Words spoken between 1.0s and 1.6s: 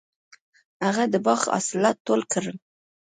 د باغ